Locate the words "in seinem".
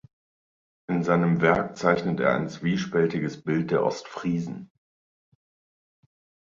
0.89-1.41